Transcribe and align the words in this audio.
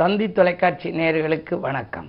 தந்தி 0.00 0.26
தொலைக்காட்சி 0.36 0.88
நேர்களுக்கு 0.98 1.54
வணக்கம். 1.60 2.06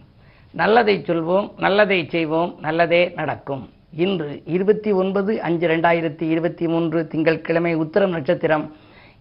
நல்லதை 0.60 0.94
சொல்வோம் 1.08 1.48
நல்லதை 1.64 1.98
செய்வோம் 2.14 2.52
நல்லதே 2.66 3.00
நடக்கும். 3.16 3.64
இன்று 4.04 4.28
இருபத்தி 4.46 4.92
ஒன்பது 4.92 5.32
அஞ்சு 5.48 5.68
ரெண்டாயிரத்தி 5.68 6.26
இருபத்தி 6.34 6.68
மூன்று 6.68 7.08
திங்கட்கிழமை 7.08 7.74
உத்தரம் 7.76 8.14
நட்சத்திரம் 8.18 8.66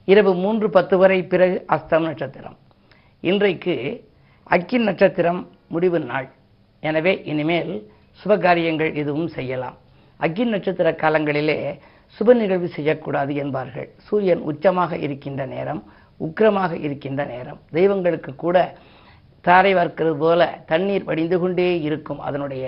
இரவு 0.04 0.34
மூன்று 0.34 0.70
பத்து 0.70 0.98
வரை 0.98 1.18
பிறகு 1.32 1.56
அஸ்தம் 1.76 2.06
நட்சத்திரம். 2.08 2.56
இன்றைக்கு 3.20 3.74
அக்கின் 4.56 4.86
நட்சத்திரம் 4.88 5.40
முடிவு 5.68 6.00
நாள். 6.00 6.28
எனவே 6.80 7.14
இனிமேல் 7.32 7.72
சுபகாரியங்கள் 8.20 8.94
எதுவும் 8.94 9.28
செய்யலாம். 9.28 9.76
அக்கின் 10.16 10.48
நட்சத்திர 10.48 10.90
காலங்களிலே 11.02 11.58
சுப 12.20 12.34
நிகழ்வு 12.34 12.68
செய்யக்கூடாது 12.68 13.34
என்பார்கள். 13.34 13.88
சூரியன் 14.06 14.44
உச்சமாக 14.52 14.98
இருக்கின்ற 14.98 15.46
நேரம் 15.46 15.82
உக்கிரமாக 16.26 16.72
இருக்கின்ற 16.80 17.24
நேரம். 17.24 17.60
தெய்வங்களுக்கு 17.70 18.34
கூட 18.34 18.56
தாரை 19.40 19.74
வார்க்கிறது 19.74 20.16
போல 20.24 20.42
தண்ணீர் 20.66 21.04
வடிந்து 21.04 21.38
கொண்டே 21.40 21.80
இருக்கும். 21.80 22.20
அதனுடைய 22.20 22.66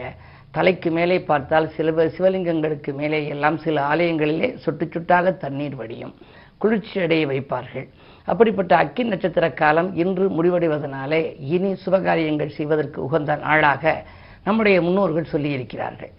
தலைக்கு 0.51 0.91
மேலே 0.91 1.16
பார்த்தால் 1.20 1.69
சில 1.77 1.92
சிவலிங்கங்களுக்கு 2.16 2.92
மேலே 2.92 3.20
எல்லாம் 3.27 3.59
சில 3.59 3.77
ஆலயங்களிலே 3.92 4.48
சொட்டு 4.56 4.84
சுட்டாக 4.84 5.37
தண்ணீர் 5.37 5.75
வடியும். 5.75 6.14
குளிர்ச்சி 6.59 7.01
அடைய 7.01 7.27
வைப்பார்கள். 7.27 7.87
அப்படிப்பட்ட 8.25 8.77
அக்கி 8.77 9.02
நட்சத்திர 9.02 9.47
காலம் 9.51 9.95
இன்று 9.95 10.27
முடிவடைவதனாலே 10.28 11.23
இனி 11.55 11.70
சுபகாரியங்கள் 11.84 12.56
செய்வதற்கு 12.59 12.98
உகந்த 13.05 13.36
நாளாக 13.36 14.05
நம்முடைய 14.45 14.77
முன்னோர்கள் 14.83 15.33
சொல்லியிருக்கிறார்கள். 15.33 16.12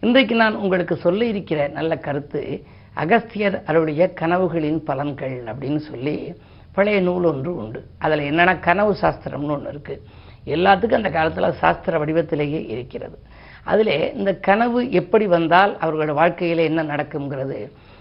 இன்றைக்கு 0.00 0.34
நான் 0.34 0.54
உங்களுக்கு 0.54 0.96
சொல்ல 0.96 1.24
இருக்கிற 1.24 1.68
நல்ல 1.68 1.96
கருத்து 1.96 2.42
அகஸ்தியர் 2.94 3.62
அருடைய 3.66 4.02
கனவுகளின் 4.20 4.80
பலன்கள் 4.86 5.36
அப்படின்னு 5.50 5.82
சொல்லி 5.90 6.16
பழைய 6.74 7.00
நூல் 7.00 7.24
ஒன்று 7.24 7.50
உண்டு. 7.56 7.80
அதில் 7.98 8.28
என்னென்னா 8.30 8.54
கனவு 8.60 8.92
சாஸ்திரம்னு 9.00 9.54
ஒன்று 9.56 9.72
இருக்குது 9.74 10.02
எல்லாத்துக்கும் 10.54 11.00
அந்த 11.00 11.10
காலத்தில் 11.10 11.58
சாஸ்திர 11.62 11.98
வடிவத்திலேயே 12.04 12.60
இருக்கிறது. 12.74 13.16
அதில் 13.64 13.94
இந்த 14.18 14.30
கனவு 14.48 14.78
எப்படி 15.00 15.26
வந்தால் 15.26 15.72
அவர்களோட 15.82 16.12
வாழ்க்கையில் 16.20 16.68
என்ன 16.70 16.82
நடக்குங்கிறது 16.82 17.58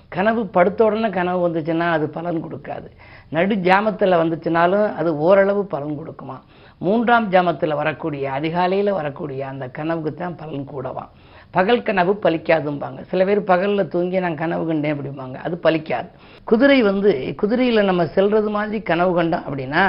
கனவு 0.10 0.42
படுத்த 0.46 0.80
உடனே 0.86 1.10
கனவு 1.10 1.42
வந்துச்சுன்னா 1.48 1.88
அது 1.98 2.10
பலன் 2.10 2.46
கொடுக்காது. 2.46 2.88
நடு 3.30 3.56
ஜாமத்தில் 3.68 4.22
வந்துச்சுனாலும் 4.22 4.88
அது 4.94 5.10
ஓரளவு 5.18 5.62
பலன் 5.66 6.00
கொடுக்குமா? 6.00 6.38
மூன்றாம் 6.78 7.28
ஜாமத்தில் 7.32 7.80
வரக்கூடிய 7.82 8.32
அதிகாலையில் 8.32 8.98
வரக்கூடிய 9.00 9.42
அந்த 9.48 9.66
கனவுக்கு 9.78 10.14
தான் 10.14 10.36
பலன் 10.36 10.68
கூடவாம் 10.72 11.12
பகல் 11.52 11.82
கனவு 11.84 12.12
பலிக்காதும்பாங்க. 12.24 13.00
சில 13.12 13.26
பேர் 13.26 13.44
பகலில் 13.44 13.88
தூங்கி 13.88 14.20
நான் 14.20 14.36
கனவு 14.36 14.66
கண்டேன் 14.66 14.94
அப்படிம்பாங்க. 14.96 15.38
அது 15.46 15.60
பலிக்காது. 15.64 16.10
குதிரை 16.44 16.82
வந்து 16.82 17.34
குதிரையில் 17.42 17.90
நம்ம 17.90 18.04
செல்றது 18.04 18.50
மாதிரி 18.50 18.82
கனவு 18.82 19.12
கண்டோம் 19.18 19.46
அப்படின்னா 19.50 19.84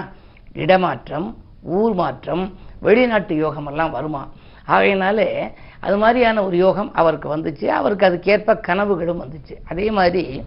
இடமாற்றம் 0.52 1.28
ஊர் 1.62 1.94
மாற்றம் 1.94 2.44
வெளிநாட்டு 2.80 3.34
யோகம் 3.36 3.66
எல்லாம் 3.66 3.90
வருமா? 3.90 4.22
ஆகையினாலே 4.66 5.28
அது 5.80 5.96
மாதிரியான 5.98 6.42
ஒரு 6.44 6.56
யோகம் 6.56 6.90
அவருக்கு 6.94 7.28
வந்துச்சு. 7.36 7.66
அவருக்கு 7.78 8.06
அதுக்கேற்ப 8.06 8.60
கனவுகளும் 8.68 9.22
வந்துச்சு. 9.22 9.54
அதே 9.68 9.90
மாதிரி 9.90 10.42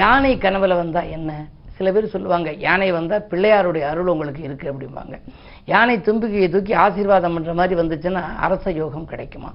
யானை 0.00 0.38
கனவில் 0.38 0.80
வந்தால் 0.82 1.08
என்ன? 1.08 1.30
சில 1.76 1.92
பேர் 1.92 2.14
சொல்லுவாங்க 2.14 2.50
யானை 2.52 2.92
வந்தால் 2.92 3.26
பிள்ளையாருடைய 3.30 3.84
அருள் 3.90 4.06
உங்களுக்கு 4.06 4.42
இருக்குது 4.48 4.72
அப்படிம்பாங்க. 4.72 5.16
யானை 5.64 5.96
தும்பிக்கையை 5.98 6.48
தூக்கி 6.50 6.74
ஆசீர்வாதம் 6.84 7.34
பண்ணுற 7.36 7.54
மாதிரி 7.54 7.80
வந்துச்சுன்னா 7.80 8.22
அரச 8.46 8.70
யோகம் 8.70 9.10
கிடைக்குமா? 9.12 9.50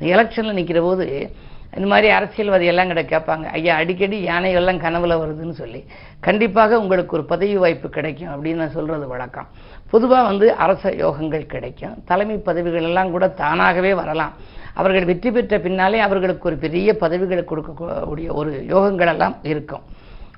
எலெக்ஷனில் 0.00 0.52
நிற்கிற 0.52 0.80
போது 0.80 1.32
இந்த 1.76 1.86
மாதிரி 1.88 2.08
அரசியல்வாதியெல்லாம் 2.14 2.90
கிட்ட 2.90 3.02
கேட்பாங்க 3.12 3.44
ஐயா 3.44 3.76
அடிக்கடி 3.76 4.26
யானைகள்லாம் 4.26 4.80
கனவுல 4.84 5.14
வருதுன்னு 5.22 5.50
சொல்லி 5.50 5.84
கண்டிப்பாக 6.20 6.80
உங்களுக்கு 6.80 7.16
ஒரு 7.16 7.24
பதவி 7.24 7.56
வாய்ப்பு 7.56 7.88
கிடைக்கும் 7.88 8.28
அப்படின்னு 8.28 8.54
நான் 8.54 8.70
சொல்கிறது 8.70 9.06
வழக்கம். 9.06 9.46
பொதுவாக 9.90 10.22
வந்து 10.22 10.54
அரச 10.54 10.90
யோகங்கள் 10.90 11.46
கிடைக்கும். 11.46 11.94
தலைமை 12.04 12.36
பதவிகள் 12.36 12.82
எல்லாம் 12.82 13.10
கூட 13.10 13.28
தானாகவே 13.28 13.94
வரலாம். 13.94 14.32
அவர்கள் 14.74 15.04
வெற்றி 15.04 15.30
பெற்ற 15.30 15.58
பின்னாலே 15.58 15.98
அவர்களுக்கு 15.98 16.48
ஒரு 16.48 16.56
பெரிய 16.56 16.96
பதவிகளை 16.96 17.44
கொடுக்கக்கூடிய 17.44 18.28
ஒரு 18.28 18.64
யோகங்களெல்லாம் 18.68 19.34
இருக்கும். 19.42 19.82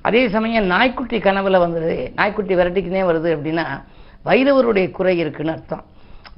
அதே 0.01 0.29
சமயம் 0.29 0.65
நாய்க்குட்டி 0.65 1.17
கனவுல 1.17 1.59
வந்தது 1.59 2.11
நாய்க்குட்டி 2.15 2.55
விரட்டிக்கினே 2.55 3.03
வருது 3.11 3.29
அப்படின்னா 3.35 3.65
வைரவருடைய 4.25 4.91
குறை 4.91 5.17
இருக்குன்னு 5.17 5.51
அர்த்தம். 5.51 5.83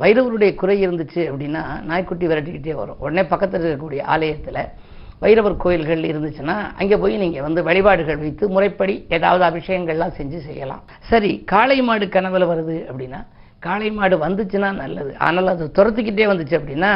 வைரவருடைய 0.02 0.52
குறை 0.62 0.76
இருந்துச்சு 0.86 1.22
அப்படின்னா 1.30 1.64
நாய்க்குட்டி 1.90 2.26
விரட்டிக்கிட்டே 2.32 2.76
வரும். 2.82 3.00
உடனே 3.04 3.24
பக்கத்தில் 3.32 3.62
இருக்கக்கூடிய 3.62 4.02
ஆலயத்தில் 4.16 4.62
வைரவர் 5.24 5.56
கோயில்கள் 5.64 6.04
இருந்துச்சுன்னா 6.10 6.56
அங்கே 6.80 6.98
போய் 7.04 7.16
நீங்கள் 7.22 7.46
வந்து 7.46 7.62
வழிபாடுகள் 7.68 8.20
வைத்து 8.24 8.46
முறைப்படி 8.56 8.96
ஏதாவது 9.18 9.44
அபிஷேகங்கள்லாம் 9.50 10.16
செஞ்சு 10.18 10.40
செய்யலாம். 10.48 10.84
சரி 11.12 11.32
காளை 11.52 11.78
மாடு 11.88 12.08
கனவில் 12.16 12.50
வருது 12.52 12.78
அப்படின்னா 12.90 13.22
காளை 13.60 13.90
மாடு 13.92 14.16
வந்துச்சுன்னா 14.26 14.70
நல்லது. 14.84 15.12
ஆனால் 15.28 15.54
அது 15.54 15.66
துரத்துக்கிட்டே 15.78 16.28
வந்துச்சு 16.32 16.58
அப்படின்னா 16.60 16.92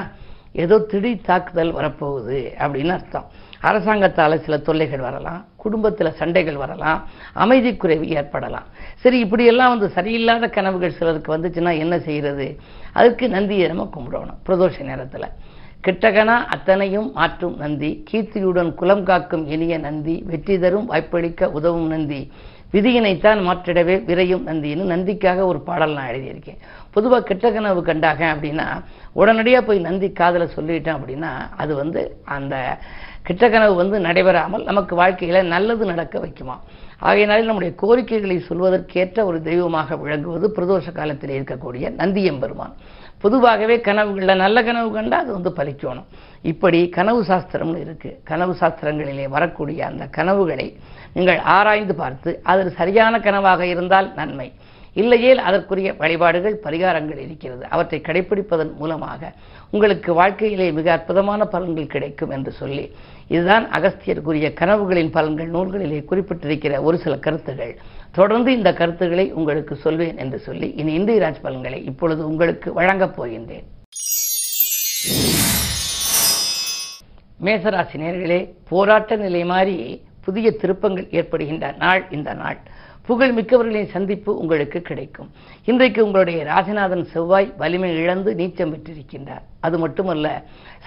ஏதோ 0.64 0.78
திடீர் 0.92 1.28
தாக்குதல் 1.30 1.76
வரப்போகுது 1.78 2.40
அப்படின்னு 2.64 2.94
அர்த்தம். 2.98 3.28
அரசாங்கத்தால் 3.70 4.44
சில 4.46 4.56
தொல்லைகள் 4.68 5.08
வரலாம். 5.08 5.42
குடும்பத்தில் 5.64 6.18
சண்டைகள் 6.20 6.62
வரலாம் 6.64 7.00
அமைதி 7.44 7.72
குறைவு 7.84 8.06
ஏற்படலாம். 8.20 8.68
சரி 9.04 9.18
இப்படியெல்லாம் 9.26 9.74
வந்து 9.74 9.90
சரியில்லாத 9.98 10.50
கனவுகள் 10.58 10.98
சிலருக்கு 11.00 11.36
வந்துச்சுன்னா 11.36 11.74
என்ன 11.86 11.98
செய்கிறது 12.08 12.48
அதுக்கு 13.00 13.28
நந்தியை 13.38 13.68
நம்ம 13.72 13.90
கும்பிடணும் 13.96 14.40
பிரதோஷ 14.48 14.86
நேரத்தில். 14.92 15.28
கிட்டகனா 15.86 16.34
அத்தனையும் 16.56 17.08
மாற்றும் 17.20 17.54
நந்தி 17.62 17.92
கீர்த்தியுடன் 18.10 18.72
குலம் 18.80 19.06
காக்கும் 19.10 19.46
இனிய 19.54 19.76
நந்தி 19.86 20.16
வெற்றி 20.32 20.56
தரும் 20.64 20.90
வாய்ப்பளிக்க 20.92 21.50
உதவும் 21.60 21.92
நந்தி. 21.94 22.20
விதியினைத்தான் 22.74 23.40
மாற்றிடவே 23.46 23.96
விரையும் 24.10 24.44
நந்தின்னு 24.50 24.84
நந்திக்காக 24.92 25.46
ஒரு 25.52 25.60
பாடல் 25.70 25.96
நான் 25.98 26.12
எழுதியிருக்கேன். 26.12 26.60
பொதுவாக 26.96 27.26
கெட்ட 27.30 27.46
கனவு 27.56 27.82
கண்டாக 27.90 28.22
அப்படின்னா 28.34 28.68
உடனடியாக 29.22 29.64
போய் 29.68 29.86
நந்தி 29.88 30.10
காதில் 30.20 30.54
சொல்லிட்டேன் 30.56 30.98
அப்படின்னா 30.98 31.32
அது 31.64 31.74
வந்து 31.82 32.02
அந்த 32.36 32.56
கெட்ட 33.28 33.46
கனவு 33.50 33.74
வந்து 33.82 33.98
நடைபெறாமல் 34.00 34.64
நமக்கு 34.64 34.94
வாழ்க்கையில் 34.96 35.50
நல்லது 35.54 35.84
நடக்க 35.86 36.16
வைக்குமா? 36.20 36.56
ஆகையினாலே 37.08 37.44
நம்முடைய 37.50 37.72
கோரிக்கைகளை 37.82 38.38
சொல்வதற்கேற்ற 38.48 39.20
ஒரு 39.30 39.38
தெய்வமாக 39.42 39.96
விளங்குவது 39.96 40.48
பிரதோஷ 40.58 40.92
காலத்தில் 40.92 41.36
இருக்கக்கூடிய 41.38 41.86
நந்தியம்பெருமான் 42.02 42.76
பொதுவாகவே 43.24 43.76
கனவுகளில் 43.88 44.42
நல்ல 44.44 44.58
கனவு 44.64 44.90
கண்டால் 44.92 45.24
அது 45.24 45.32
வந்து 45.38 45.52
பலிக்கணும். 45.58 46.08
இப்படி 46.52 46.80
கனவு 46.90 47.22
சாஸ்திரம்னு 47.24 47.82
இருக்குது 47.86 48.18
கனவு 48.24 48.54
சாஸ்திரங்களிலே 48.60 49.28
வரக்கூடிய 49.36 49.80
அந்த 49.86 50.06
கனவுகளை 50.18 50.68
நீங்கள் 51.14 51.40
ஆராய்ந்து 51.58 51.96
பார்த்து 51.96 52.32
அதில் 52.44 52.78
சரியான 52.80 53.20
கனவாக 53.20 53.62
இருந்தால் 53.74 54.10
நன்மை. 54.20 54.48
இல்லையேல் 54.94 55.38
அதற்குரிய 55.38 55.94
வழிபாடுகள் 55.94 56.60
பரிகாரங்கள் 56.64 57.18
இருக்கிறது. 57.18 57.66
அவற்றை 57.70 58.02
கடைபிடிப்பதன் 58.08 58.74
மூலமாக 58.74 59.32
உங்களுக்கு 59.72 60.14
வாழ்க்கையிலே 60.14 60.72
மிக 60.72 60.92
அற்புதமான 60.92 61.48
பலன்கள் 61.52 61.88
கிடைக்கும் 61.88 62.30
என்று 62.30 62.52
சொல்லி 62.52 62.92
இதுதான் 63.28 63.70
அகஸ்தியருக்குரிய 63.70 64.48
கனவுகளின் 64.62 65.14
பலன்கள் 65.18 65.54
நூல்களிலே 65.56 66.00
குறிப்பிட்டிருக்கிற 66.10 66.82
ஒரு 66.82 66.98
சில 66.98 67.18
கருத்துகள். 67.18 67.78
தொடர்ந்து 68.12 68.52
இந்த 68.54 68.74
கருத்துக்களை 68.74 69.32
உங்களுக்கு 69.32 69.76
சொல்வேன் 69.76 70.18
என்று 70.18 70.40
சொல்லி 70.40 70.74
இனி 70.76 70.94
இந்திய 70.94 71.20
ராஜ் 71.20 71.42
பலன்களை 71.42 71.86
இப்பொழுது 71.86 72.28
உங்களுக்கு 72.28 72.74
வழங்கப் 72.74 73.24
போகின்றேன். 73.24 73.68
மேசராசி 77.44 77.96
நேர்களே 77.96 78.54
போராட்ட 78.70 79.16
நிலை 79.16 79.46
மாறி 79.46 80.02
புதிய 80.26 80.52
திருப்பங்கள் 80.52 81.08
ஏற்படுகின்ற 81.12 81.76
நாள் 81.80 82.08
இந்த 82.12 82.34
நாள். 82.34 82.60
புகழ் 83.12 83.34
மிக்கவர்களின் 83.38 83.90
சந்திப்பு 83.94 84.32
உங்களுக்கு 84.42 84.80
கிடைக்கும். 84.82 85.30
இன்றைக்கு 85.66 86.00
உங்களுடைய 86.06 86.40
ராசிநாதன் 86.50 87.04
செவ்வாய் 87.14 87.48
வலிமை 87.62 87.90
இழந்து 88.02 88.32
நீச்சம் 88.40 88.72
பெற்றிருக்கின்றார். 88.74 89.42
அது 89.60 89.78
மட்டுமல்ல 89.84 90.28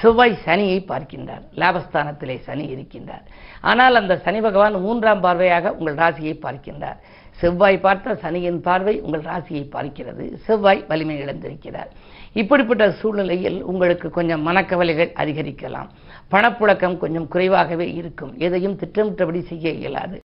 செவ்வாய் 0.02 0.38
சனியை 0.44 0.78
பார்க்கின்றார். 0.92 1.42
லாபஸ்தானத்திலே 1.62 2.36
சனி 2.46 2.64
இருக்கின்றார். 2.74 3.24
ஆனால் 3.60 4.00
அந்த 4.00 4.14
சனி 4.24 4.40
பகவான் 4.40 4.80
மூன்றாம் 4.86 5.22
பார்வையாக 5.26 5.72
உங்கள் 5.78 5.94
ராசியை 5.94 6.34
பார்க்கின்றார். 6.46 6.98
செவ்வாய் 7.40 7.78
பார்த்த 7.84 8.16
சனியின் 8.24 8.60
பார்வை 8.60 9.00
உங்கள் 9.00 9.26
ராசியை 9.30 9.64
பார்க்கிறது. 9.76 10.26
செவ்வாய் 10.46 10.84
வலிமை 10.90 11.16
இழந்திருக்கிறார். 11.22 11.90
இப்படிப்பட்ட 12.32 12.84
சூழ்நிலையில் 13.00 13.58
உங்களுக்கு 13.72 14.10
கொஞ்சம் 14.10 14.46
மனக்கவலைகள் 14.46 15.12
அதிகரிக்கலாம். 15.22 15.90
பணப்புழக்கம் 16.30 16.96
கொஞ்சம் 17.04 17.28
குறைவாகவே 17.28 17.88
இருக்கும். 18.00 18.32
எதையும் 18.38 18.76
திட்டமிட்டபடி 18.76 19.42
செய்ய 19.52 19.70
இயலாது. 19.82 20.18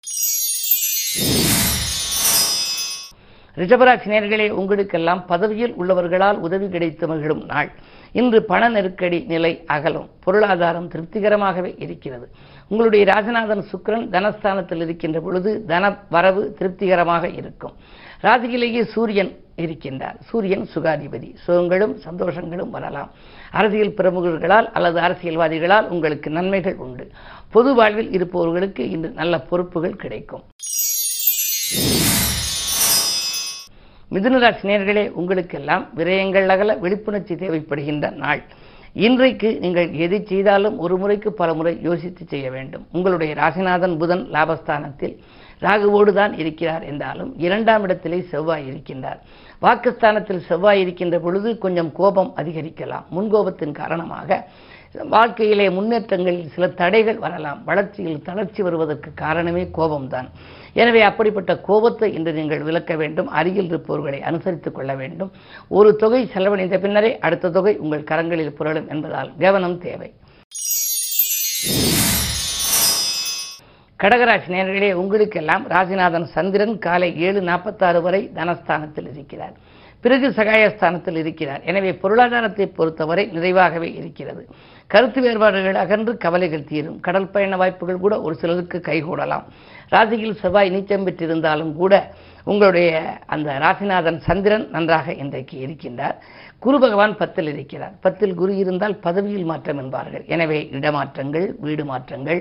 ரிஷபராசினியர்களே 3.59 4.51
உங்களுக்கெல்லாம் 4.51 5.27
பதவியில் 5.27 5.75
உள்ளவர்களால் 5.81 6.37
உதவி 6.37 6.69
கிடைத்து 6.69 7.07
மகிழும் 7.07 7.45
நாள். 7.45 7.71
இன்று 8.13 8.45
பண 8.45 8.69
நெருக்கடி 8.69 9.25
நிலை 9.29 9.65
அகலும். 9.67 10.09
பொருளாதாரம் 10.25 10.89
திருப்திகரமாகவே 10.89 11.75
இருக்கிறது. 11.79 12.29
உங்களுடைய 12.69 13.05
ராஜநாதன் 13.05 13.65
சுக்கிரன் 13.73 14.09
தனஸ்தானத்தில் 14.09 14.81
இருக்கின்ற 14.81 15.21
பொழுது 15.21 15.65
தன 15.65 15.97
வரவு 16.11 16.55
திருப்திகரமாக 16.59 17.29
இருக்கும். 17.29 17.73
ராசியிலேயே 18.23 18.85
சூரியன் 18.85 19.33
இருக்கின்றார். 19.57 20.17
சூரியன் 20.21 20.69
சுகாதிபதி. 20.75 21.35
சுகங்களும் 21.47 21.97
சந்தோஷங்களும் 22.05 22.71
வரலாம். 22.71 23.11
அரசியல் 23.51 23.95
பிரமுகர்களால் 23.97 24.69
அல்லது 24.73 25.01
அரசியல்வாதிகளால் 25.01 25.89
உங்களுக்கு 25.89 26.31
நன்மைகள் 26.31 26.77
உண்டு. 26.77 27.11
பொது 27.51 27.75
வாழ்வில் 27.75 28.13
இருப்பவர்களுக்கு 28.13 28.91
இன்று 28.91 29.11
நல்ல 29.11 29.41
பொறுப்புகள் 29.41 29.97
கிடைக்கும். 29.97 30.43
மிதுனராசி 34.15 34.65
நேர்களே 34.69 35.03
உங்களுக்கெல்லாம் 35.21 35.83
விரயங்கள் 35.99 36.47
அகல 36.53 36.75
விழிப்புணர்ச்சி 36.85 37.35
தேவைப்படுகின்ற 37.41 38.07
நாள். 38.23 38.41
இன்றைக்கு 39.07 39.49
நீங்கள் 39.65 39.89
எது 40.05 40.19
செய்தாலும் 40.31 40.77
ஒரு 40.85 40.95
முறைக்கு 40.97 41.31
பல 41.41 41.49
முறை 41.59 41.73
யோசித்து 41.89 42.23
செய்ய 42.31 42.47
வேண்டும். 42.55 42.85
உங்களுடைய 42.93 43.33
ராசிநாதன் 43.41 43.97
புதன் 44.03 44.25
லாபஸ்தானத்தில் 44.37 45.15
ராகுவோடு 45.65 46.13
தான் 46.21 46.35
இருக்கிறார் 46.43 46.85
என்றாலும் 46.91 47.31
இரண்டாம் 47.47 47.85
இடத்திலே 47.87 48.21
செவ்வாய் 48.33 48.67
இருக்கின்றார். 48.71 49.21
வாக்குஸ்தானத்தில் 49.65 50.43
செவ்வாய் 50.49 50.81
இருக்கின்ற 50.81 51.19
பொழுது 51.27 51.59
கொஞ்சம் 51.59 51.93
கோபம் 51.93 52.33
அதிகரிக்கலாம். 52.41 53.07
முன்கோபத்தின் 53.17 53.79
காரணமாக 53.81 54.41
வாழ்க்கையிலே 54.95 55.69
முன்னேற்றங்களில் 55.69 56.53
சில 56.53 56.69
தடைகள் 56.69 57.19
வரலாம். 57.19 57.65
வளர்ச்சியில் 57.65 58.23
தளர்ச்சி 58.23 58.63
வருவதற்கு 58.63 59.11
காரணமே 59.15 59.63
கோபம்தான். 59.63 60.29
எனவே 60.73 61.01
அப்படிப்பட்ட 61.01 61.59
கோபத்தை 61.59 62.15
இன்று 62.15 62.33
நீங்கள் 62.33 62.63
விளக்க 62.63 62.97
வேண்டும். 62.97 63.29
அருகில் 63.29 63.65
இருப்பவர்களை 63.65 64.21
அனுசரித்துக் 64.21 64.73
கொள்ள 64.73 64.95
வேண்டும். 64.95 65.33
ஒரு 65.69 65.97
தொகை 65.97 66.27
செலவழிந்த 66.27 66.79
பின்னரே 66.79 67.19
அடுத்த 67.19 67.51
தொகை 67.51 67.77
உங்கள் 67.77 68.09
கரங்களில் 68.11 68.57
புரளும் 68.59 68.89
என்பதால் 68.89 69.33
கவனம் 69.39 69.79
தேவை. 69.79 70.13
கடகராசி 74.01 74.49
நேர்களே 74.49 74.93
உங்களுக்கெல்லாம் 74.93 75.69
ராசிநாதன் 75.69 76.25
சந்திரன் 76.25 76.79
காலை 76.79 77.21
ஏழு 77.21 77.41
நாற்பத்தாறு 77.41 78.03
வரை 78.03 78.31
தனஸ்தானத்தில் 78.35 79.09
இருக்கிறார். 79.13 79.53
பிறகு 80.05 80.27
சகாயஸ்தானத்தில் 80.39 81.19
இருக்கிறார். 81.23 81.63
எனவே 81.71 81.91
பொருளாதாரத்தை 82.03 82.67
பொறுத்தவரை 82.79 83.25
நிறைவாகவே 83.37 83.89
இருக்கிறது. 84.01 84.43
கருத்து 84.93 85.21
வேறுபாடுகள் 85.25 85.79
அகன்று 85.83 86.13
கவலைகள் 86.25 86.69
தீரும். 86.69 86.99
கடல் 87.07 87.33
பயண 87.33 87.57
வாய்ப்புகள் 87.57 88.05
கூட 88.05 88.15
ஒரு 88.27 88.35
சிலருக்கு 88.43 88.79
கைகூடலாம். 88.89 89.45
ராசியில் 89.95 90.39
செவ்வாய் 90.43 90.73
நீச்சம் 90.75 91.07
பெற்றிருந்தாலும் 91.07 91.73
கூட 91.81 91.95
உங்களுடைய 92.51 92.91
அந்த 93.35 93.49
ராசிநாதன் 93.65 94.19
சந்திரன் 94.27 94.67
நன்றாக 94.75 95.15
இன்றைக்கு 95.23 95.57
இருக்கின்றார். 95.65 96.17
குரு 96.65 96.79
பகவான் 96.85 97.17
பத்தில் 97.17 97.51
இருக்கிறார். 97.55 97.95
பத்தில் 98.05 98.35
குரு 98.35 98.53
இருந்தால் 98.63 98.97
பதவியில் 99.07 99.49
மாற்றம் 99.51 99.81
என்பார்கள். 99.83 100.25
எனவே 100.35 100.61
இடமாற்றங்கள் 100.79 101.47
வீடு 101.67 101.85
மாற்றங்கள் 101.85 102.41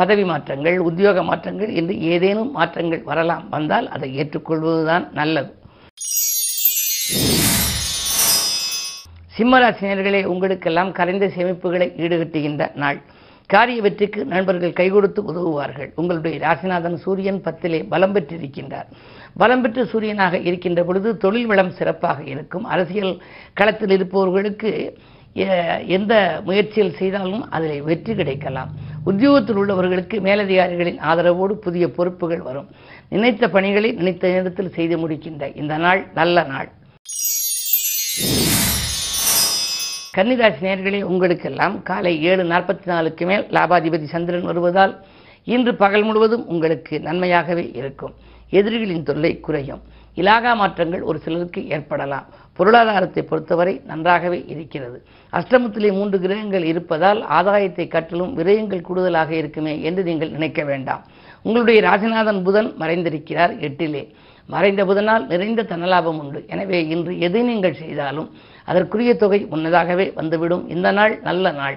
பதவி 0.00 0.24
மாற்றங்கள் 0.24 0.78
உத்தியோக 0.88 1.22
மாற்றங்கள் 1.22 1.72
என்று 1.80 1.96
ஏதேனும் 2.14 2.50
மாற்றங்கள் 2.58 3.04
வரலாம். 3.10 3.44
வந்தால் 3.56 3.88
அதை 3.96 4.08
ஏற்றுக்கொள்வதுதான் 4.22 5.06
நல்லது. 5.20 5.52
சிம்மராசினியர்களே 9.36 10.24
உங்களுக்கெல்லாம் 10.24 10.92
கரைந்த 10.92 11.26
சேமிப்புகளை 11.36 11.88
ஈடுகட்டுகின்ற 12.04 12.74
நாள். 12.74 12.98
காரிய 13.46 13.80
வெற்றிக்கு 13.82 14.24
நண்பர்கள் 14.24 14.72
கை 14.72 14.90
கொடுத்து 14.90 15.24
உதவுவார்கள். 15.24 15.92
உங்களுடைய 15.94 16.38
ராசிநாதன் 16.46 16.94
சூரியன் 16.94 17.40
பத்திலே 17.44 17.88
பலம் 17.88 18.14
பெற்றிருக்கின்றார். 18.14 18.88
பலம் 19.36 19.62
பெற்று 19.62 19.88
சூரியனாக 19.92 20.40
இருக்கின்ற 20.48 20.84
பொழுது 20.84 21.16
தொழில் 21.16 21.46
வளம் 21.46 21.70
சிறப்பாக 21.70 22.22
இருக்கும். 22.22 22.64
அரசியல் 22.64 23.22
களத்தில் 23.52 23.90
இருப்பவர்களுக்கு 23.90 24.98
எந்த 25.86 26.40
முயற்சியில் 26.44 26.96
செய்தாலும் 27.00 27.50
அதில் 27.50 27.82
வெற்றி 27.82 28.14
கிடைக்கலாம். 28.14 28.70
உத்தியோகத்தில் 29.04 29.56
உள்ளவர்களுக்கு 29.56 30.20
மேலதிகாரிகளின் 30.20 30.98
ஆதரவோடு 31.10 31.52
புதிய 31.52 31.90
பொறுப்புகள் 31.90 32.40
வரும். 32.40 32.70
நினைத்த 33.08 33.48
பணிகளை 33.48 33.92
நினைத்த 33.92 34.28
நேரத்தில் 34.28 34.74
செய்து 34.78 34.98
முடிக்கின்ற 34.98 35.56
இந்த 35.56 35.76
நாள் 35.76 36.06
நல்ல 36.14 36.42
நாள். 36.42 36.70
கன்னிராசி 40.16 40.60
நேர்களே 40.60 41.02
உங்களுக்கெல்லாம் 41.02 41.82
காலை 41.82 42.22
ஏழு 42.22 42.42
நாற்பத்தி 42.42 42.86
நாலுக்கு 42.86 43.26
மேல் 43.26 43.44
லாபாதிபதி 43.44 44.04
சந்திரன் 44.04 44.42
வருவதால் 44.42 45.04
இன்று 45.44 45.74
பகல் 45.74 46.02
முழுவதும் 46.02 46.46
உங்களுக்கு 46.46 47.00
நன்மையாகவே 47.04 47.76
இருக்கும். 47.76 48.14
எதிரிகளின் 48.50 49.02
தொல்லை 49.02 49.40
குறையும். 49.40 49.82
இலாகா 50.16 50.56
மாற்றங்கள் 50.56 51.02
ஒரு 51.02 51.18
சிலருக்கு 51.18 51.68
ஏற்படலாம். 51.68 52.26
பொருளாதாரத்தை 52.52 53.22
பொறுத்தவரை 53.22 53.80
நன்றாகவே 53.86 54.44
இருக்கிறது. 54.46 55.04
அஷ்டமத்திலே 55.32 55.92
மூன்று 55.92 56.20
கிரகங்கள் 56.20 56.64
இருப்பதால் 56.64 57.22
ஆதாயத்தை 57.22 57.88
கட்டிலும் 57.88 58.38
விரயங்கள் 58.38 58.86
கூடுதலாக 58.88 59.34
இருக்குமே 59.34 59.82
என்று 59.82 60.02
நீங்கள் 60.02 60.30
நினைக்க 60.30 60.62
வேண்டாம். 60.64 61.04
உங்களுடைய 61.42 61.80
ராஜநாதன் 61.88 62.42
புதன் 62.42 62.74
மறைந்திருக்கிறார் 62.80 63.58
எட்டிலே. 63.58 64.14
மறைந்த 64.52 64.82
புதனால் 64.88 65.24
நிறைந்த 65.32 65.66
தனலாபம் 65.72 66.18
உண்டு. 66.22 66.40
எனவே 66.54 66.78
இன்று 66.94 67.12
எதை 67.26 67.42
நீங்கள் 67.50 67.80
செய்தாலும் 67.82 68.28
அதற்குரிய 68.70 69.12
தொகை 69.22 69.40
முன்னதாகவே 69.52 70.06
வந்துவிடும். 70.18 70.64
இந்த 70.74 70.88
நாள் 70.98 71.14
நல்ல 71.28 71.52
நாள். 71.60 71.76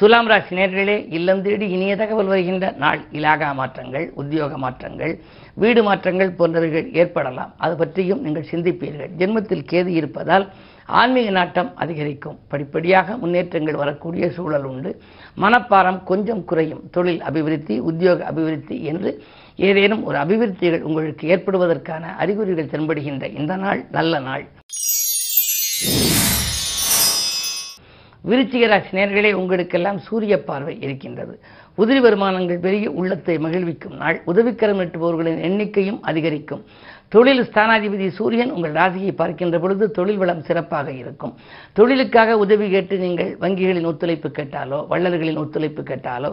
துலாம் 0.00 0.28
ராசி 0.30 0.52
நேர்களே 0.58 0.96
இல்லம் 1.16 1.42
தேடி 1.42 1.66
இனிய 1.74 1.92
தகவல் 1.96 2.30
வருகின்ற 2.30 2.66
நாள். 2.82 3.00
இலாகா 3.18 3.48
மாற்றங்கள் 3.58 4.06
உத்தியோக 4.20 4.56
மாற்றங்கள் 4.64 5.12
வீடு 5.62 5.80
மாற்றங்கள் 5.88 6.30
போன்றவைகள் 6.38 6.86
ஏற்படலாம். 7.00 7.52
அது 7.64 7.74
பற்றியும் 7.82 8.22
நீங்கள் 8.26 8.50
சிந்திப்பீர்கள். 8.52 9.10
ஜென்மத்தில் 9.20 9.68
கேது 9.72 9.90
இருப்பதால் 10.00 10.46
ஆன்மீக 10.86 11.30
நாட்டம் 11.30 11.76
அதிகரிக்கும். 11.76 12.38
படிப்படியாக 12.48 13.16
முன்னேற்றங்கள் 13.16 13.74
வரக்கூடிய 13.74 14.30
சூழல் 14.30 14.64
உண்டு. 14.64 15.00
மனப்பாரம் 15.40 16.04
கொஞ்சம் 16.04 16.44
குறையும். 16.44 16.90
தொழில் 16.90 17.22
அபிவிருத்தி 17.22 17.78
உத்தியோக 17.78 18.24
அபிவிருத்தி 18.24 18.82
என்று 18.82 19.22
ஏதேனும் 19.56 20.04
ஒரு 20.04 20.18
அபிவிருத்திகள் 20.18 20.80
உங்களுக்கு 20.80 21.28
ஏற்படுவதற்கான 21.28 22.16
அறிகுறிகள் 22.16 22.66
தென்படுகின்ற 22.66 23.38
இந்த 23.38 23.56
நாள் 23.56 23.86
நல்ல 23.90 24.18
நாள். 24.18 24.46
விருச்சிக 28.28 28.66
ராசி 28.66 28.96
நேர்களே 28.96 29.32
உங்களுக்கெல்லாம் 29.32 29.98
சூரிய 29.98 30.44
பார்வை 30.44 30.80
இருக்கின்றது. 30.80 31.40
உதிரி 31.78 32.00
வருமானங்கள் 32.00 32.58
பெருகி 32.58 32.86
உள்ளத்தை 32.86 33.38
மகிழ்விக்கும் 33.38 33.96
நாள். 33.96 34.22
உதவிக்கரம் 34.26 34.80
நெட்டுபவர்களின் 34.80 35.40
எண்ணிக்கையும் 35.40 35.98
அதிகரிக்கும். 36.00 36.64
தொழில் 37.12 37.42
ஸ்தானாதிபதி 37.48 38.06
சூரியன் 38.18 38.52
உங்கள் 38.56 38.76
ராசியை 38.78 39.10
பார்க்கின்ற 39.20 39.56
பொழுது 39.62 39.84
தொழில் 39.96 40.20
வளம் 40.20 40.44
சிறப்பாக 40.46 40.88
இருக்கும். 41.00 41.32
தொழிலுக்காக 41.78 42.36
உதவி 42.42 42.66
கேட்டு 42.74 42.94
நீங்கள் 43.02 43.32
வங்கிகளின் 43.42 43.88
ஒத்துழைப்பு 43.90 44.28
கேட்டாலோ 44.38 44.78
வள்ளல்களின் 44.92 45.40
ஒத்துழைப்பு 45.42 45.82
கேட்டாலோ 45.90 46.30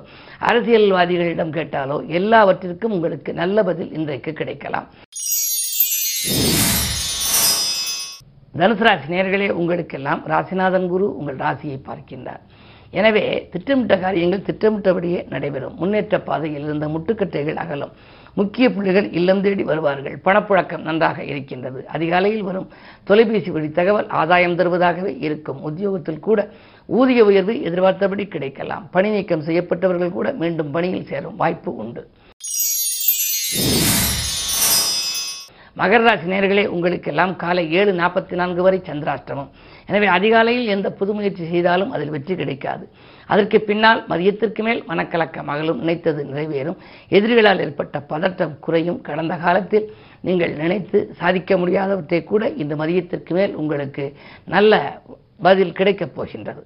அரசியல்வாதிகளிடம் 0.49 1.51
கேட்டாலோ 1.57 1.97
எல்லாவற்றிற்கும் 2.19 2.95
உங்களுக்கு 2.97 3.33
நல்ல 3.41 3.63
பதில் 3.69 3.91
இன்றைக்கு 3.97 4.33
கிடைக்கலாம். 4.41 4.87
தனுசு 8.59 8.85
ராசி 8.87 9.07
நேர்களே 9.15 9.49
உங்களுக்கெல்லாம் 9.59 10.23
ராசிநாதன் 10.33 10.87
குரு 10.93 11.09
உங்கள் 11.19 11.41
ராசியை 11.43 11.77
பார்க்கின்றார். 11.89 12.41
எனவே 12.99 13.25
திட்டமிட்ட 13.51 13.95
காரியங்கள் 14.05 14.47
திட்டமிட்டபடியே 14.47 15.19
நடைபெறும். 15.33 15.75
முன்னேற்ற 15.81 16.15
பாதையில் 16.29 16.65
இருந்த 16.67 16.85
முட்டுக்கட்டைகள் 16.95 17.61
அகலும். 17.65 17.93
முக்கிய 18.39 18.65
புள்ளிகள் 18.75 19.07
இல்லம் 19.19 19.41
தேடி 19.45 19.63
வருவார்கள். 19.69 20.15
பணப்புழக்கம் 20.25 20.85
நன்றாக 20.87 21.23
இருக்கின்றது. 21.31 21.79
அதிகாலையில் 21.95 22.47
வரும் 22.49 22.67
தொலைபேசி 23.09 23.51
வழி 23.55 23.69
தகவல் 23.79 24.09
ஆதாயம் 24.21 24.57
தருவதாகவே 24.59 25.13
இருக்கும். 25.27 25.59
உத்தியோகத்தில் 25.69 26.25
கூட 26.27 26.39
ஊதிய 26.99 27.23
உயர்வு 27.29 27.55
எதிர்பார்த்தபடி 27.69 28.25
கிடைக்கலாம். 28.35 28.85
பணி 28.95 29.09
நீக்கம் 29.15 29.45
செய்யப்பட்டவர்கள் 29.49 30.17
கூட 30.17 30.29
மீண்டும் 30.43 30.71
பணியில் 30.77 31.09
சேரும் 31.11 31.39
வாய்ப்பு 31.43 31.73
உண்டு. 31.83 32.03
மகர 35.79 36.01
ராசி 36.05 36.25
நேர்களே 36.31 36.63
உங்களுக்கெல்லாம் 36.75 37.33
காலை 37.41 37.61
ஏழு 37.79 37.91
நாற்பத்தி 37.99 38.35
நான்கு 38.39 38.61
வரை 38.65 38.79
சந்திராஷ்டமம். 38.87 39.51
எனவே 39.89 40.07
அதிகாலையில் 40.15 40.71
எந்த 40.73 40.87
புது 40.99 41.11
முயற்சி 41.17 41.45
செய்தாலும் 41.51 41.93
அதில் 41.95 42.13
வெற்றி 42.15 42.33
கிடைக்காது. 42.39 42.85
அதற்கு 43.33 43.57
பின்னால் 43.69 44.01
மதியத்திற்கு 44.11 44.61
மேல் 44.67 44.81
மனக்கலக்க 44.89 45.43
மகளும் 45.49 45.81
நினைத்தது 45.83 46.21
நிறைவேறும். 46.31 46.79
எதிரிகளால் 47.17 47.63
ஏற்பட்ட 47.65 47.97
பதட்டம் 48.11 48.55
குறையும். 48.65 48.99
கடந்த 49.09 49.35
காலத்தில் 49.45 49.87
நீங்கள் 50.27 50.55
நினைத்து 50.63 50.99
சாதிக்க 51.21 51.57
முடியாதவற்றை 51.61 52.21
கூட 52.31 52.49
இந்த 52.63 52.75
மதியத்திற்கு 52.81 53.33
மேல் 53.39 53.55
உங்களுக்கு 53.63 54.05
நல்ல 54.55 54.81
பதில் 55.47 55.77
கிடைக்கப் 55.79 56.15
போகின்றது. 56.17 56.63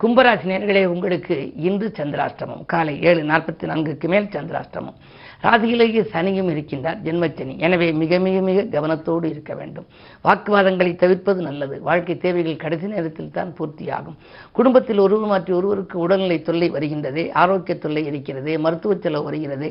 கும்பராசி 0.00 0.46
நேர்களே 0.50 0.80
உங்களுக்கு 0.92 1.34
இன்று 1.66 1.88
சந்திராஷ்டமம். 1.98 2.62
காலை 2.72 2.94
ஏழு 3.08 3.20
நாற்பத்தி 3.28 3.64
நான்குக்கு 3.70 4.06
மேல் 4.12 4.26
சந்திராஷ்டமம். 4.34 4.96
ராசியிலேயே 5.44 6.02
சனியும் 6.12 6.48
இருக்கின்றார் 6.52 6.98
ஜென்மச்சனி. 7.06 7.54
எனவே 7.66 7.88
மிக 8.00 8.18
மிக 8.24 8.36
மிக 8.48 8.64
கவனத்தோடு 8.74 9.26
இருக்க 9.32 9.52
வேண்டும். 9.60 9.86
வாக்குவாதங்களை 10.26 10.92
தவிர்ப்பது 11.02 11.40
நல்லது. 11.48 11.76
வாழ்க்கை 11.88 12.16
தேவைகள் 12.24 12.60
கடைசி 12.64 12.86
நேரத்தில் 12.94 13.34
தான் 13.36 13.50
பூர்த்தியாகும். 13.58 14.16
குடும்பத்தில் 14.58 15.02
ஒருவர் 15.04 15.30
மாற்றி 15.32 15.54
ஒருவருக்கு 15.58 15.98
உடல்நிலை 16.04 16.38
தொல்லை 16.48 16.68
வருகின்றது 16.76 17.24
ஆரோக்கிய 17.42 17.76
தொல்லை 17.84 18.04
இருக்கிறது 18.12 18.54
மருத்துவ 18.66 18.96
செலவு 19.04 19.28
வருகிறது 19.28 19.70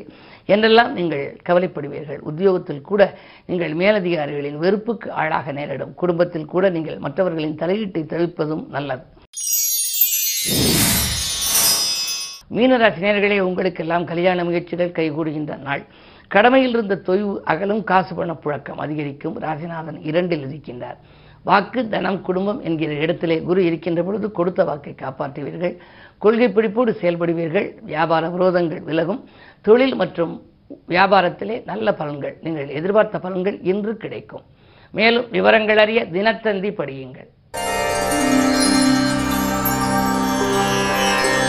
என்றெல்லாம் 0.54 0.92
நீங்கள் 0.98 1.24
கவலைப்படுவீர்கள். 1.50 2.22
உத்தியோகத்தில் 2.32 2.86
கூட 2.90 3.02
நீங்கள் 3.50 3.74
மேலதிகாரிகளின் 3.82 4.62
வெறுப்புக்கு 4.64 5.10
ஆளாக 5.24 5.52
நேரிடும். 5.60 5.94
குடும்பத்தில் 6.02 6.50
கூட 6.54 6.70
நீங்கள் 6.78 7.02
மற்றவர்களின் 7.06 7.60
தலையீட்டை 7.64 8.04
தவிர்ப்பதும் 8.14 8.64
நல்லது. 8.78 9.04
மீனராசி 12.50 13.00
நேர்களே 13.00 13.38
உங்களுக்கெல்லாம் 13.40 14.04
கல்யாண 14.04 14.44
முயற்சிகள் 14.44 14.90
கைகூடுகின்ற 14.90 15.58
நாள். 15.58 15.84
கடமையில் 16.28 16.70
இருந்த 16.70 17.00
தொய்வு 17.06 17.40
அகலும் 17.44 17.84
காசு 17.84 18.14
பண 18.14 18.32
புழக்கம் 18.32 18.82
அதிகரிக்கும். 18.84 19.40
ராசிநாதன் 19.40 19.98
இரண்டில் 20.02 20.44
இருக்கின்றார். 20.46 20.96
வாக்கு 21.42 21.88
தனம் 21.88 22.20
குடும்பம் 22.20 22.60
என்கிற 22.62 22.92
இடத்திலே 22.92 23.42
குரு 23.42 23.64
இருக்கின்ற 23.64 24.02
பொழுது 24.02 24.32
கொடுத்த 24.32 24.64
வாக்கை 24.64 24.94
காப்பாற்றுவீர்கள். 25.02 25.76
கொள்கை 26.18 26.48
பிடிப்போடு 26.48 26.96
செயல்படுவீர்கள். 27.00 27.68
வியாபார 27.82 28.28
விரோதங்கள் 28.28 28.82
விலகும். 28.82 29.28
தொழில் 29.60 29.94
மற்றும் 29.94 30.42
வியாபாரத்திலே 30.88 31.64
நல்ல 31.64 31.94
பலன்கள் 31.98 32.34
நீங்கள் 32.42 32.68
எதிர்பார்த்த 32.68 33.18
பலன்கள் 33.18 33.58
இன்று 33.62 33.96
கிடைக்கும். 33.96 34.42
மேலும் 34.90 35.30
விவரங்கள் 35.30 35.78
அறிய 35.78 36.06
தினத்தந்தி 36.12 36.70
படியுங்கள். 36.70 37.30